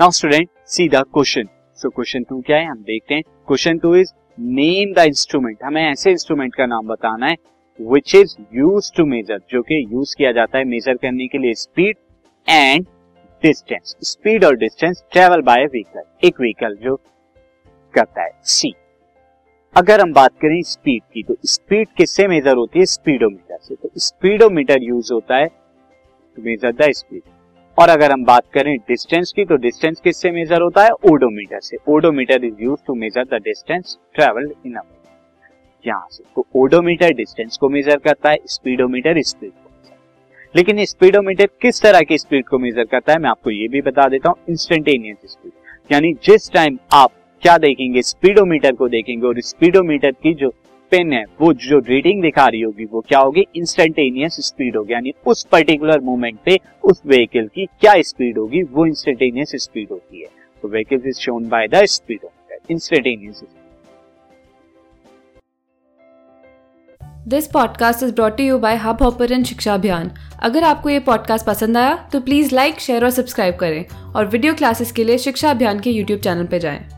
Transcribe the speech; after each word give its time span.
Now 0.00 0.10
student 0.10 0.48
see 0.68 0.88
the 0.88 1.00
question 1.14 1.48
so 1.78 1.88
question 1.90 2.22
two 2.22 2.40
क्या 2.46 2.56
है? 2.56 2.64
हम 2.64 2.78
देखते 2.78 3.14
हैं. 3.14 3.22
Question 3.46 3.78
two 3.78 3.94
is 3.96 4.12
name 4.38 4.92
the 4.94 5.04
instrument 5.08 5.62
हमें 5.64 5.82
ऐसे 5.82 6.10
इंस्ट्रूमेंट 6.10 6.54
का 6.54 6.66
नाम 6.66 6.86
बताना 6.86 7.26
है 7.26 7.36
which 7.80 8.14
is 8.14 8.34
use 8.54 8.90
to 8.96 9.04
measure 9.06 9.38
जो 9.50 9.62
कि 9.62 9.78
यूज़ 9.92 10.14
किया 10.18 10.32
जाता 10.32 10.58
है 10.58 10.64
मेजर 10.64 10.96
करने 10.96 11.26
के 11.26 11.38
लिए 11.38 11.54
स्पीड 11.54 11.96
एंड 12.46 12.84
डिस्टेंस 13.42 13.94
स्पीड 14.02 14.44
और 14.44 14.56
डिस्टेंस 14.56 15.02
ट्रेवल 15.12 15.42
बाय 15.42 15.64
व्हीकल 15.64 16.02
एक 16.24 16.40
व्हीकल 16.40 16.76
जो 16.82 16.96
करता 17.94 18.22
है. 18.22 18.30
सी 18.42 18.72
अगर 19.76 20.00
हम 20.00 20.12
बात 20.12 20.38
करें 20.42 20.60
स्पीड 20.62 21.02
की 21.14 21.22
तो 21.22 21.36
स्पीड 21.44 21.88
किससे 21.96 22.26
मेजर 22.28 22.56
होती 22.56 22.78
है? 22.78 22.84
स्पीडोमीटर 22.86 23.58
से. 23.62 23.74
तो 23.74 23.90
स्पीडोमीटर 23.98 24.82
यूज़ 24.82 25.12
होता 25.12 25.36
है 25.36 25.48
मेजर 26.36 26.72
द 26.72 26.90
स्पीड 26.92 27.22
और 27.76 27.88
अगर 27.88 28.12
हम 28.12 28.24
बात 28.24 28.44
करें 28.54 28.76
डिस्टेंस 28.78 29.32
की 29.36 29.44
तो 29.44 29.56
डिस्टेंस 29.58 30.00
किससे 30.00 30.30
मेजर 30.30 30.62
होता 30.62 30.82
है? 30.82 30.90
ओडोमीटर 31.06 31.60
से। 31.60 31.76
Odometer 31.88 32.44
is 32.44 32.62
use 32.62 32.80
to 32.86 32.94
measure 32.94 33.24
the 33.26 33.40
distance 33.44 33.98
travelled 34.14 34.52
in 34.66 34.78
यहाँ 35.84 36.06
से। 36.10 36.24
तो 36.36 36.46
ओडोमीटर 36.56 37.12
डिस्टेंस 37.14 37.56
को 37.56 37.68
मेजर 37.68 37.96
करता 37.98 38.30
है 38.30 38.38
स्पीडोमीटर 38.48 39.22
स्पीड 39.22 39.50
को 39.50 39.64
लेकिन 40.54 40.84
स्पीडोमीटर 40.84 41.46
किस 41.62 41.82
तरह 41.82 42.00
की 42.00 42.18
स्पीड 42.18 42.44
को 42.48 42.58
मेजर 42.58 42.84
करता 42.84 43.12
है, 43.12 43.18
मैं 43.18 43.30
आपको 43.30 43.50
ये 43.50 43.68
भी 43.68 43.80
बता 43.82 44.08
देता 44.08 44.28
हूँ 44.28 44.36
इंस्टेंटेनियस 44.50 45.16
स्पीड 45.24 45.92
यानी 45.92 46.12
जिस 46.24 46.50
टाइम 46.52 46.78
आप 46.94 47.10
क्या 47.42 47.56
देखेंगे 47.58 48.02
स्पीडोमीटर 48.02 48.72
को 48.74 48.88
देखेंगे 48.88 49.26
और 49.26 49.40
स्पीडोमीटर 49.42 50.10
की 50.12 50.32
जो 50.34 50.52
पेन 50.90 51.12
है, 51.12 51.24
वो 51.40 51.52
जो 51.52 51.78
रीडिंग 51.78 52.22
दिखा 52.22 52.46
रही 52.46 52.60
होगी, 52.60 52.84
वो 52.84 53.00
क्या 53.00 53.18
होगी? 53.18 53.44
इंस्टेंटेनियस 53.56 54.36
स्पीड 54.40 54.76
होगी, 54.76 54.92
यानी 54.92 55.12
उस 55.26 55.44
पर्टिकुलर 55.44 56.00
मोमेंट 56.00 56.38
पे, 56.44 56.58
उस 56.84 57.02
व्हीकल 57.06 57.46
की 57.54 57.66
क्या 57.66 57.94
स्पीड 58.02 58.38
होगी, 58.38 58.62
वो 58.62 58.86
इंस्टेंटेनियस 58.86 59.52
स्पीड 59.56 59.88
होती 59.90 60.20
है। 60.20 60.28
तो 60.62 60.68
vehicle 60.68 61.02
is 61.06 61.18
shown 61.18 61.48
by 61.48 61.68
the 61.68 61.84
speedometer 61.84 62.72
instantaneous 62.72 63.42
this 67.28 67.46
podcast 67.46 68.02
is 68.02 68.12
brought 68.14 68.40
you 68.40 68.58
by 68.58 68.76
Hubhopper 69.02 69.42
Shiksha 69.42 69.74
Abhiyan 69.74 70.10
अगर 70.42 70.64
आपको 70.64 70.90
ये 70.90 70.98
पॉडकास्ट 71.00 71.46
पसंद 71.46 71.76
आया 71.76 71.96
तो 72.12 72.20
प्लीज़ 72.20 72.54
लाइक 72.54 72.80
शेयर 72.80 73.04
और 73.04 73.10
सब्सक्राइब 73.10 73.56
करें। 73.56 73.84
और 74.14 74.26
वीडियो 74.26 74.54
क्लासेस 74.54 74.92
के 74.92 75.04
लिए 75.04 75.18
शिक्षा 75.18 75.50
अभियान 75.50 75.80
के 75.80 75.90
यूट्यूब 75.90 76.20
चैनल 76.20 76.46
पर 76.46 76.58
जाएँ। 76.58 76.95